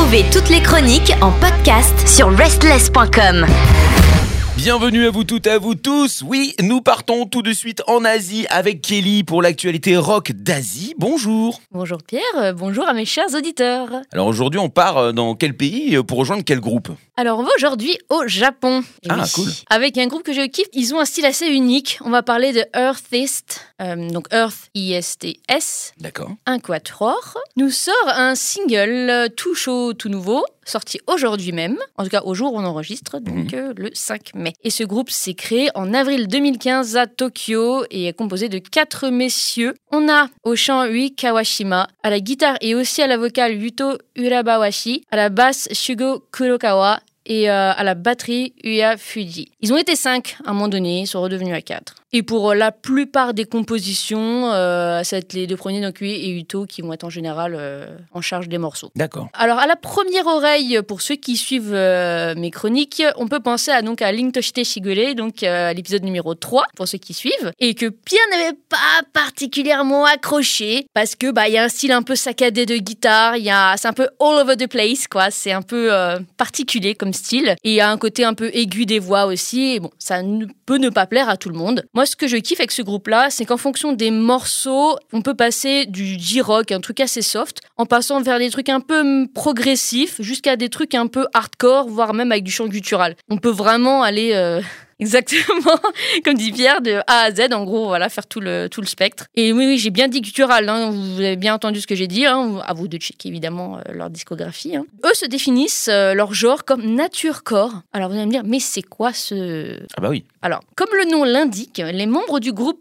[0.00, 3.44] Retrouvez toutes les chroniques en podcast sur restless.com.
[4.62, 6.22] Bienvenue à vous toutes, à vous tous.
[6.22, 10.92] Oui, nous partons tout de suite en Asie avec Kelly pour l'actualité rock d'Asie.
[10.98, 11.62] Bonjour.
[11.70, 13.88] Bonjour Pierre, euh, bonjour à mes chers auditeurs.
[14.12, 16.90] Alors aujourd'hui, on part euh, dans quel pays euh, pour rejoindre quel groupe?
[17.16, 18.82] Alors on va aujourd'hui au Japon.
[19.02, 19.48] Et Ah, cool.
[19.70, 21.98] Avec un groupe que je kiffe, ils ont un style assez unique.
[22.04, 26.32] On va parler de Earthist, euh, donc Earth I-S-T-S, D'accord.
[26.44, 27.38] un quatuor.
[27.56, 32.34] Nous sort un single tout chaud, tout nouveau, sorti aujourd'hui même, en tout cas au
[32.34, 34.49] jour où on enregistre, donc euh, le 5 mai.
[34.62, 39.08] Et ce groupe s'est créé en avril 2015 à Tokyo et est composé de quatre
[39.08, 39.74] messieurs.
[39.90, 43.98] On a au chant Ui Kawashima, à la guitare et aussi à la vocale Yuto
[44.16, 49.50] Urabawashi, à la basse Shugo Kurokawa et euh, à la batterie Uya Fuji.
[49.60, 51.99] Ils ont été cinq à un moment donné, ils sont redevenus à quatre.
[52.12, 56.00] Et pour euh, la plupart des compositions, euh, ça va être les deux premiers, donc
[56.00, 58.90] Ui et Uto, qui vont être en général euh, en charge des morceaux.
[58.96, 59.28] D'accord.
[59.34, 63.70] Alors, à la première oreille, pour ceux qui suivent euh, mes chroniques, on peut penser
[63.70, 67.14] à, donc, à Link Toshite Shigure, donc euh, à l'épisode numéro 3, pour ceux qui
[67.14, 68.76] suivent, et que Pierre n'avait pas
[69.12, 73.36] particulièrement accroché, parce que bah il y a un style un peu saccadé de guitare,
[73.36, 75.30] il y a c'est un peu all over the place, quoi.
[75.30, 78.50] C'est un peu euh, particulier comme style, et il y a un côté un peu
[78.52, 79.74] aigu des voix aussi.
[79.74, 81.84] Et bon, ça ne peut ne pas plaire à tout le monde.
[81.94, 85.34] Moi, ce que je kiffe avec ce groupe-là, c'est qu'en fonction des morceaux, on peut
[85.34, 90.20] passer du J-rock, un truc assez soft, en passant vers des trucs un peu progressifs,
[90.20, 93.16] jusqu'à des trucs un peu hardcore, voire même avec du chant guttural.
[93.28, 94.60] On peut vraiment aller euh,
[95.00, 95.76] exactement,
[96.24, 98.86] comme dit Pierre, de A à Z, en gros, voilà, faire tout le, tout le
[98.86, 99.24] spectre.
[99.34, 102.06] Et oui, oui, j'ai bien dit guttural, hein, vous avez bien entendu ce que j'ai
[102.06, 104.76] dit, hein, à vous de checker évidemment euh, leur discographie.
[104.76, 104.84] hein.
[105.04, 107.72] Eux se définissent euh, leur genre comme naturecore.
[107.92, 110.24] Alors vous allez me dire, mais c'est quoi ce, Ah bah oui.
[110.42, 112.80] alors, comme le nom l'indique, les membres du groupe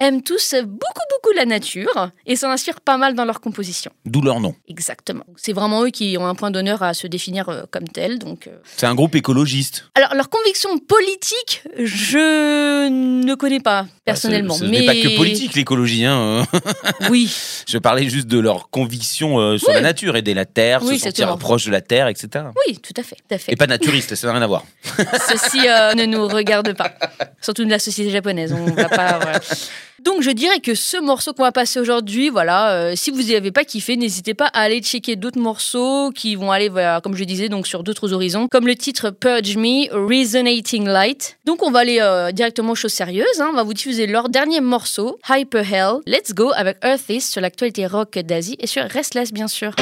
[0.00, 3.90] aiment tous beaucoup, beaucoup la nature et s'en inspirent pas mal dans leur composition.
[4.04, 4.54] D'où leur nom.
[4.68, 5.24] Exactement.
[5.36, 8.18] C'est vraiment eux qui ont un point d'honneur à se définir euh, comme tels.
[8.18, 8.56] Donc, euh.
[8.76, 9.86] C'est un groupe écologiste.
[9.96, 14.54] Alors, leurs convictions politiques, je ne connais pas personnellement.
[14.54, 16.04] Bah, Ce ce mais n'est pas que politique l'écologie.
[16.04, 16.46] Hein.
[17.10, 17.34] Oui,
[17.66, 19.74] Je parlais juste de leur conviction euh, sur Oui.
[19.74, 22.46] la nature, aider la terre, Oui, se sentir proche de la terre, etc.
[22.66, 23.16] oui, tout à fait.
[23.16, 23.52] Tout à fait.
[23.52, 24.64] Et pas naturiste, ça n'a rien à voir.
[25.28, 26.92] Ceci euh, ne nous regarde pas.
[27.40, 28.52] Surtout de la société japonaise.
[28.52, 29.17] On va pas,
[30.04, 33.34] Donc je dirais que ce morceau qu'on va passer aujourd'hui, voilà, euh, si vous n'y
[33.34, 36.70] avez pas kiffé, n'hésitez pas à aller checker d'autres morceaux qui vont aller,
[37.02, 41.36] comme je disais, donc sur d'autres horizons, comme le titre Purge Me, Resonating Light.
[41.44, 43.40] Donc on va aller euh, directement aux choses sérieuses.
[43.40, 43.48] hein.
[43.50, 45.94] On va vous diffuser leur dernier morceau, Hyper Hell.
[46.06, 49.72] Let's go avec Earthist sur l'actualité rock d'Asie et sur Restless bien sûr.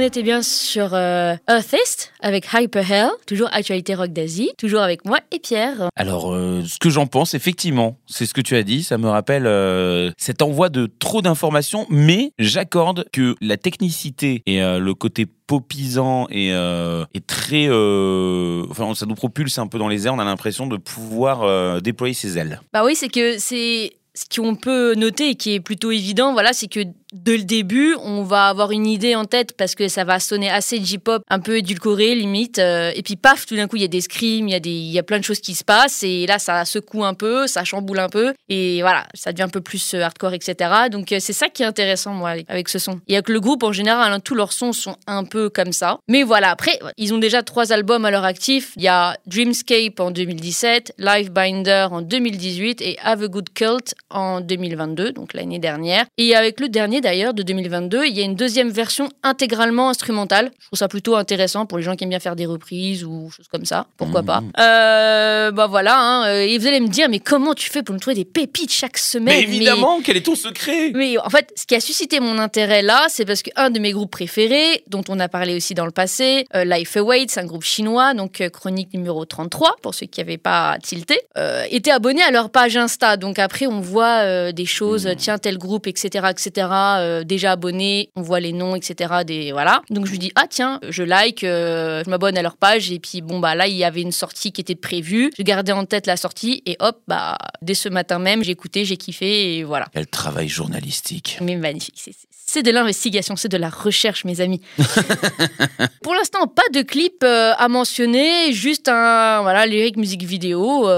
[0.00, 5.04] On était bien sur euh, Earthist avec Hyper Hell, toujours actualité rock d'Asie, toujours avec
[5.04, 5.90] moi et Pierre.
[5.94, 8.82] Alors, euh, ce que j'en pense, effectivement, c'est ce que tu as dit.
[8.82, 14.62] Ça me rappelle euh, cet envoi de trop d'informations, mais j'accorde que la technicité et
[14.62, 19.78] euh, le côté popisant et, euh, et très, euh, enfin, ça nous propulse un peu
[19.78, 20.14] dans les airs.
[20.14, 22.62] On a l'impression de pouvoir euh, déployer ses ailes.
[22.72, 26.52] Bah oui, c'est que c'est ce qu'on peut noter et qui est plutôt évident, voilà,
[26.52, 26.80] c'est que
[27.12, 30.50] dès le début, on va avoir une idée en tête parce que ça va sonner
[30.50, 33.84] assez J-pop, un peu édulcoré limite, euh, et puis paf, tout d'un coup il y
[33.84, 36.02] a des screams, il y a des, y a plein de choses qui se passent,
[36.02, 39.48] et là ça secoue un peu, ça chamboule un peu, et voilà, ça devient un
[39.48, 40.70] peu plus euh, hardcore, etc.
[40.90, 43.00] Donc euh, c'est ça qui est intéressant moi avec- ce son.
[43.08, 45.98] Et avec le groupe en général, hein, tous leurs sons sont un peu comme ça.
[46.08, 48.72] Mais voilà, après ils ont déjà trois albums à leur actif.
[48.76, 54.40] Il y a Dreamscape en 2017, Livebinder en 2018 et Have a Good Cult en
[54.40, 56.04] 2022, donc l'année dernière.
[56.18, 60.50] Et avec le dernier d'ailleurs de 2022, il y a une deuxième version intégralement instrumentale.
[60.60, 63.30] Je trouve ça plutôt intéressant pour les gens qui aiment bien faire des reprises ou
[63.30, 63.86] choses comme ça.
[63.96, 64.26] Pourquoi Mhm.
[64.26, 65.98] pas euh, Bah voilà.
[65.98, 68.24] hein, euh, et vous allez me dire, mais comment tu fais pour me trouver des
[68.24, 69.34] pépites chaque semaine?
[69.36, 70.92] Mais évidemment, quel est ton secret?
[70.94, 73.92] Mais en fait, ce qui a suscité mon intérêt là, c'est parce qu'un de mes
[73.92, 77.64] groupes préférés, dont on a parlé aussi dans le passé, euh, Life Awaits, un groupe
[77.64, 82.22] chinois, donc euh, chronique numéro 33, pour ceux qui n'avaient pas tilté, euh, était abonné
[82.22, 83.16] à leur page Insta.
[83.16, 85.16] Donc après, on voit euh, des choses, Mhm.
[85.16, 86.66] tiens, tel groupe, etc., etc.,
[86.98, 89.82] euh, déjà abonné, on voit les noms, etc., des, voilà.
[89.90, 92.98] Donc je lui dis, ah tiens, je like, euh, je m'abonne à leur page, et
[92.98, 95.84] puis bon, bah là, il y avait une sortie qui était prévue, je gardais en
[95.84, 99.64] tête la sortie, et hop, bah, dès ce matin même, j'ai écouté, j'ai kiffé, et
[99.64, 99.86] voilà.
[99.92, 101.38] Quel travail journalistique.
[101.40, 101.94] Mais magnifique.
[101.96, 102.14] C'est-
[102.52, 104.60] C'est de l'investigation, c'est de la recherche, mes amis.
[106.02, 110.88] Pour l'instant, pas de clip euh, à mentionner, juste un voilà, lyrique musique vidéo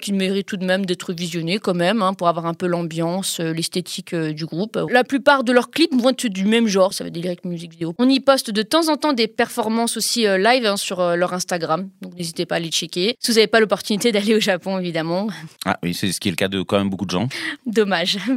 [0.00, 3.40] qui mérite tout de même d'être visionné quand même, hein, pour avoir un peu l'ambiance,
[3.40, 4.78] l'esthétique du groupe.
[4.90, 7.72] La plupart de leurs clips vont être du même genre, ça être des lyriques musique
[7.72, 7.94] vidéo.
[7.98, 11.16] On y poste de temps en temps des performances aussi euh, live hein, sur euh,
[11.16, 13.16] leur Instagram, donc n'hésitez pas à les checker.
[13.18, 15.28] Si vous n'avez pas l'opportunité d'aller au Japon, évidemment,
[15.64, 17.28] Ah oui, c'est ce qui est le cas de quand même beaucoup de gens.
[17.66, 18.18] dommage.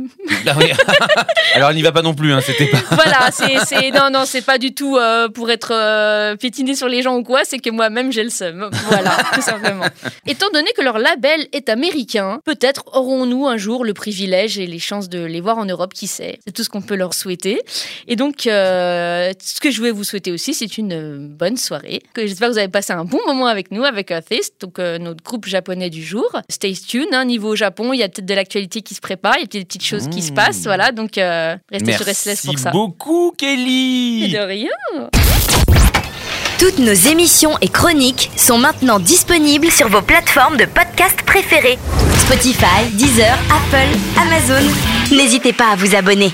[0.45, 0.65] Ah oui.
[1.55, 2.79] Alors, n'y va pas non plus, hein, c'était pas.
[2.91, 6.89] voilà, c'est, c'est- non, non, c'est pas du tout euh, pour être euh, piétiné sur
[6.89, 8.69] les gens ou quoi, c'est que moi-même j'ai le seum.
[8.89, 9.85] Voilà, tout simplement.
[10.27, 14.79] Étant donné que leur label est américain, peut-être aurons-nous un jour le privilège et les
[14.79, 16.39] chances de les voir en Europe, qui sait?
[16.45, 17.61] C'est tout ce qu'on peut leur souhaiter.
[18.07, 22.01] Et donc, euh, ce que je voulais vous souhaiter aussi, c'est une euh, bonne soirée.
[22.13, 24.97] Que j'espère que vous avez passé un bon moment avec nous, avec Earthist, donc euh,
[24.97, 26.29] notre groupe japonais du jour.
[26.49, 29.41] Stay tuned, hein, niveau Japon, il y a peut-être de l'actualité qui se prépare, il
[29.41, 30.35] y a peut-être des petites choses qui se Mmh.
[30.35, 30.91] passent, voilà.
[30.91, 32.71] Donc, euh, restez sur Restless Merci pour ça.
[32.71, 34.29] beaucoup, Kelly.
[34.31, 34.69] De rien.
[36.59, 41.77] Toutes nos émissions et chroniques sont maintenant disponibles sur vos plateformes de podcast préférées.
[42.19, 44.65] Spotify, Deezer, Apple, Amazon.
[45.11, 46.31] N'hésitez pas à vous abonner.